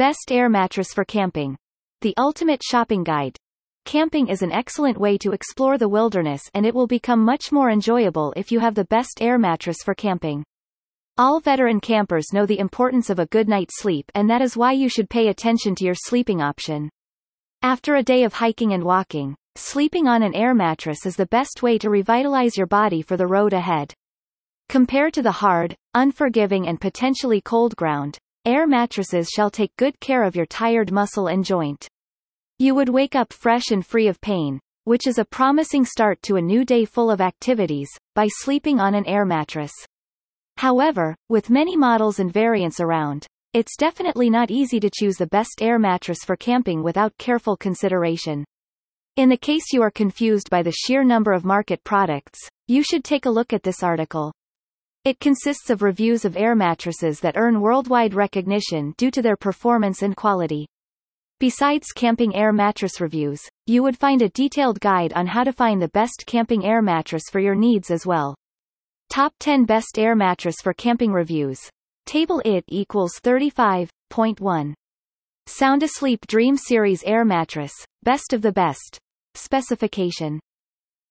Best 0.00 0.32
Air 0.32 0.48
Mattress 0.48 0.94
for 0.94 1.04
Camping. 1.04 1.58
The 2.00 2.14
Ultimate 2.16 2.62
Shopping 2.62 3.04
Guide. 3.04 3.36
Camping 3.84 4.28
is 4.28 4.40
an 4.40 4.50
excellent 4.50 4.96
way 4.96 5.18
to 5.18 5.32
explore 5.32 5.76
the 5.76 5.90
wilderness 5.90 6.40
and 6.54 6.64
it 6.64 6.74
will 6.74 6.86
become 6.86 7.22
much 7.22 7.52
more 7.52 7.68
enjoyable 7.68 8.32
if 8.34 8.50
you 8.50 8.60
have 8.60 8.74
the 8.74 8.86
best 8.86 9.20
air 9.20 9.36
mattress 9.36 9.76
for 9.84 9.94
camping. 9.94 10.42
All 11.18 11.38
veteran 11.38 11.80
campers 11.80 12.32
know 12.32 12.46
the 12.46 12.60
importance 12.60 13.10
of 13.10 13.18
a 13.18 13.26
good 13.26 13.46
night's 13.46 13.78
sleep 13.78 14.10
and 14.14 14.30
that 14.30 14.40
is 14.40 14.56
why 14.56 14.72
you 14.72 14.88
should 14.88 15.10
pay 15.10 15.28
attention 15.28 15.74
to 15.74 15.84
your 15.84 15.94
sleeping 15.94 16.40
option. 16.40 16.88
After 17.60 17.96
a 17.96 18.02
day 18.02 18.24
of 18.24 18.32
hiking 18.32 18.72
and 18.72 18.82
walking, 18.82 19.36
sleeping 19.56 20.08
on 20.08 20.22
an 20.22 20.34
air 20.34 20.54
mattress 20.54 21.04
is 21.04 21.16
the 21.16 21.26
best 21.26 21.62
way 21.62 21.76
to 21.76 21.90
revitalize 21.90 22.56
your 22.56 22.66
body 22.66 23.02
for 23.02 23.18
the 23.18 23.26
road 23.26 23.52
ahead. 23.52 23.92
Compared 24.70 25.12
to 25.12 25.20
the 25.20 25.30
hard, 25.30 25.76
unforgiving 25.92 26.68
and 26.68 26.80
potentially 26.80 27.42
cold 27.42 27.76
ground, 27.76 28.18
air 28.44 28.66
mattresses 28.66 29.28
shall 29.28 29.50
take 29.50 29.76
good 29.76 30.00
care 30.00 30.24
of 30.24 30.34
your 30.34 30.46
tired 30.46 30.90
muscle 30.90 31.26
and 31.26 31.44
joint. 31.44 31.86
You 32.58 32.74
would 32.74 32.88
wake 32.88 33.14
up 33.14 33.32
fresh 33.32 33.70
and 33.70 33.84
free 33.84 34.08
of 34.08 34.20
pain, 34.20 34.60
which 34.84 35.06
is 35.06 35.18
a 35.18 35.24
promising 35.24 35.84
start 35.84 36.22
to 36.22 36.36
a 36.36 36.42
new 36.42 36.64
day 36.64 36.84
full 36.84 37.10
of 37.10 37.20
activities, 37.20 37.88
by 38.14 38.28
sleeping 38.28 38.80
on 38.80 38.94
an 38.94 39.06
air 39.06 39.24
mattress. 39.24 39.72
However, 40.56 41.14
with 41.28 41.50
many 41.50 41.76
models 41.76 42.18
and 42.18 42.32
variants 42.32 42.80
around, 42.80 43.26
it's 43.52 43.76
definitely 43.76 44.30
not 44.30 44.50
easy 44.50 44.78
to 44.80 44.90
choose 44.90 45.16
the 45.16 45.26
best 45.26 45.60
air 45.60 45.78
mattress 45.78 46.24
for 46.24 46.36
camping 46.36 46.82
without 46.82 47.16
careful 47.18 47.56
consideration. 47.56 48.44
In 49.16 49.28
the 49.28 49.36
case 49.36 49.72
you 49.72 49.82
are 49.82 49.90
confused 49.90 50.48
by 50.50 50.62
the 50.62 50.72
sheer 50.72 51.02
number 51.02 51.32
of 51.32 51.44
market 51.44 51.82
products, 51.82 52.38
you 52.68 52.82
should 52.82 53.04
take 53.04 53.26
a 53.26 53.30
look 53.30 53.52
at 53.52 53.62
this 53.62 53.82
article. 53.82 54.32
It 55.04 55.18
consists 55.18 55.70
of 55.70 55.80
reviews 55.80 56.26
of 56.26 56.36
air 56.36 56.54
mattresses 56.54 57.20
that 57.20 57.36
earn 57.38 57.60
worldwide 57.60 58.12
recognition 58.12 58.92
due 58.98 59.10
to 59.12 59.22
their 59.22 59.36
performance 59.36 60.02
and 60.02 60.14
quality. 60.14 60.66
Besides 61.38 61.92
camping 61.94 62.36
air 62.36 62.52
mattress 62.52 63.00
reviews, 63.00 63.40
you 63.66 63.82
would 63.82 63.96
find 63.96 64.20
a 64.20 64.28
detailed 64.28 64.78
guide 64.78 65.14
on 65.14 65.26
how 65.26 65.42
to 65.42 65.54
find 65.54 65.80
the 65.80 65.88
best 65.88 66.24
camping 66.26 66.66
air 66.66 66.82
mattress 66.82 67.22
for 67.32 67.40
your 67.40 67.54
needs 67.54 67.90
as 67.90 68.04
well. 68.04 68.34
Top 69.08 69.32
10 69.40 69.64
Best 69.64 69.98
Air 69.98 70.14
Mattress 70.14 70.56
for 70.62 70.74
Camping 70.74 71.12
Reviews. 71.12 71.58
Table 72.04 72.42
IT 72.44 72.64
equals 72.68 73.18
35.1. 73.24 74.74
Sound 75.46 75.82
Asleep 75.82 76.26
Dream 76.26 76.56
Series 76.56 77.02
Air 77.04 77.24
Mattress, 77.24 77.72
Best 78.02 78.34
of 78.34 78.42
the 78.42 78.52
Best. 78.52 78.98
Specification. 79.34 80.38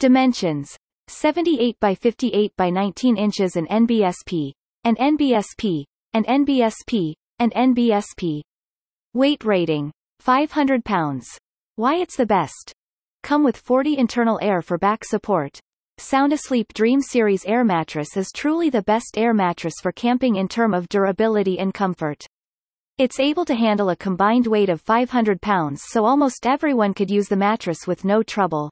Dimensions. 0.00 0.76
78 1.08 1.78
by 1.78 1.94
58 1.94 2.52
by 2.56 2.68
19 2.68 3.16
inches 3.16 3.54
and 3.54 3.68
NBSP, 3.68 4.52
and 4.82 4.98
NBSP, 4.98 5.84
and 6.12 6.26
NBSP, 6.26 7.14
and 7.38 7.52
NBSP. 7.54 8.42
Weight 9.14 9.44
rating. 9.44 9.92
500 10.18 10.84
pounds. 10.84 11.38
Why 11.76 11.96
it's 11.96 12.16
the 12.16 12.26
best. 12.26 12.72
Come 13.22 13.44
with 13.44 13.56
40 13.56 13.98
internal 13.98 14.38
air 14.42 14.62
for 14.62 14.78
back 14.78 15.04
support. 15.04 15.60
Sound 15.98 16.32
Asleep 16.32 16.74
Dream 16.74 17.00
Series 17.00 17.44
air 17.44 17.64
mattress 17.64 18.16
is 18.16 18.32
truly 18.34 18.68
the 18.68 18.82
best 18.82 19.16
air 19.16 19.32
mattress 19.32 19.74
for 19.80 19.92
camping 19.92 20.36
in 20.36 20.48
term 20.48 20.74
of 20.74 20.88
durability 20.88 21.58
and 21.58 21.72
comfort. 21.72 22.26
It's 22.98 23.20
able 23.20 23.44
to 23.44 23.54
handle 23.54 23.90
a 23.90 23.96
combined 23.96 24.46
weight 24.46 24.68
of 24.68 24.80
500 24.80 25.40
pounds 25.40 25.82
so 25.86 26.04
almost 26.04 26.46
everyone 26.46 26.94
could 26.94 27.10
use 27.10 27.28
the 27.28 27.36
mattress 27.36 27.86
with 27.86 28.04
no 28.04 28.22
trouble. 28.22 28.70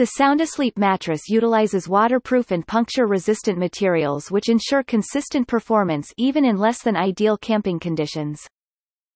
The 0.00 0.06
Sound 0.16 0.40
Asleep 0.40 0.78
mattress 0.78 1.28
utilizes 1.28 1.86
waterproof 1.86 2.52
and 2.52 2.66
puncture-resistant 2.66 3.58
materials 3.58 4.30
which 4.30 4.48
ensure 4.48 4.82
consistent 4.82 5.46
performance 5.46 6.10
even 6.16 6.42
in 6.46 6.56
less 6.56 6.82
than 6.82 6.96
ideal 6.96 7.36
camping 7.36 7.78
conditions. 7.78 8.40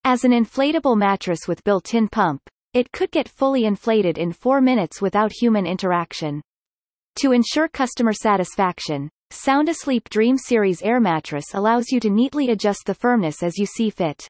As 0.05 0.25
an 0.25 0.33
inflatable 0.33 0.95
mattress 0.95 1.49
with 1.49 1.65
built-in 1.65 2.09
pump, 2.09 2.43
it 2.75 2.93
could 2.93 3.11
get 3.11 3.31
fully 3.31 3.65
inflated 3.65 4.19
in 4.19 4.35
4 4.35 4.61
minutes 4.61 5.01
without 5.01 5.33
human 5.33 5.65
interaction. 5.65 6.43
To 7.21 7.33
ensure 7.33 7.67
customer 7.67 8.13
satisfaction, 8.13 9.09
Sound 9.31 9.71
Asleep 9.71 10.11
Dream 10.11 10.37
Series 10.37 10.83
Air 10.83 11.01
Mattress 11.01 11.47
allows 11.55 11.87
you 11.93 11.99
to 12.01 12.11
neatly 12.11 12.51
adjust 12.51 12.83
the 12.85 12.93
firmness 12.93 13.43
as 13.43 13.57
you 13.57 13.65
see 13.65 13.89
fit. 13.89 14.29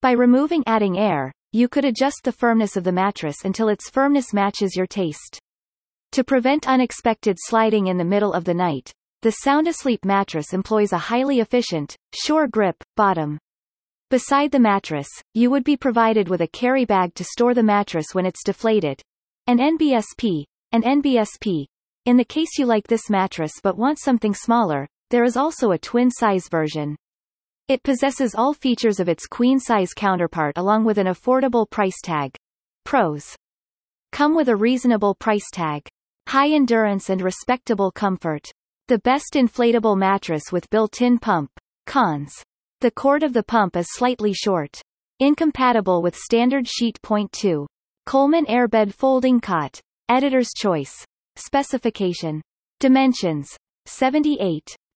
By 0.00 0.12
removing 0.12 0.64
adding 0.66 0.98
air, 0.98 1.30
you 1.52 1.68
could 1.68 1.84
adjust 1.84 2.22
the 2.24 2.32
firmness 2.32 2.74
of 2.74 2.84
the 2.84 2.92
mattress 2.92 3.44
until 3.44 3.68
its 3.68 3.90
firmness 3.90 4.32
matches 4.32 4.74
your 4.74 4.86
taste. 4.86 5.40
To 6.14 6.22
prevent 6.22 6.68
unexpected 6.68 7.38
sliding 7.40 7.88
in 7.88 7.98
the 7.98 8.04
middle 8.04 8.34
of 8.34 8.44
the 8.44 8.54
night, 8.54 8.92
the 9.22 9.32
Sound 9.32 9.66
Asleep 9.66 10.04
mattress 10.04 10.52
employs 10.52 10.92
a 10.92 10.96
highly 10.96 11.40
efficient, 11.40 11.96
sure 12.14 12.46
grip, 12.46 12.76
bottom. 12.94 13.36
Beside 14.10 14.52
the 14.52 14.60
mattress, 14.60 15.08
you 15.32 15.50
would 15.50 15.64
be 15.64 15.76
provided 15.76 16.28
with 16.28 16.40
a 16.40 16.46
carry 16.46 16.84
bag 16.84 17.16
to 17.16 17.24
store 17.24 17.52
the 17.52 17.64
mattress 17.64 18.06
when 18.12 18.26
it's 18.26 18.44
deflated. 18.44 19.02
An 19.48 19.58
NBSP, 19.58 20.44
an 20.70 20.82
NBSP. 20.82 21.66
In 22.04 22.16
the 22.16 22.24
case 22.24 22.58
you 22.58 22.66
like 22.66 22.86
this 22.86 23.10
mattress 23.10 23.54
but 23.60 23.76
want 23.76 23.98
something 23.98 24.34
smaller, 24.34 24.86
there 25.10 25.24
is 25.24 25.36
also 25.36 25.72
a 25.72 25.78
twin-size 25.78 26.46
version. 26.48 26.94
It 27.66 27.82
possesses 27.82 28.36
all 28.36 28.54
features 28.54 29.00
of 29.00 29.08
its 29.08 29.26
queen-size 29.26 29.90
counterpart 29.96 30.58
along 30.58 30.84
with 30.84 30.98
an 30.98 31.08
affordable 31.08 31.68
price 31.68 32.00
tag. 32.04 32.36
Pros. 32.84 33.34
Come 34.12 34.36
with 34.36 34.48
a 34.48 34.54
reasonable 34.54 35.16
price 35.16 35.50
tag. 35.52 35.88
High 36.26 36.50
endurance 36.50 37.10
and 37.10 37.20
respectable 37.22 37.90
comfort. 37.90 38.50
The 38.88 38.98
best 38.98 39.34
inflatable 39.34 39.96
mattress 39.96 40.44
with 40.50 40.68
built-in 40.70 41.18
pump. 41.18 41.50
Cons. 41.86 42.32
The 42.80 42.90
cord 42.90 43.22
of 43.22 43.32
the 43.32 43.42
pump 43.42 43.76
is 43.76 43.86
slightly 43.90 44.32
short. 44.32 44.80
Incompatible 45.20 46.02
with 46.02 46.16
standard 46.16 46.66
sheet. 46.68 47.00
Point 47.02 47.32
2. 47.32 47.66
Coleman 48.06 48.46
Airbed 48.46 48.92
Folding 48.92 49.40
Cot. 49.40 49.80
Editor's 50.08 50.50
choice. 50.56 50.92
Specification. 51.36 52.42
Dimensions. 52.80 53.56
78 53.86 54.76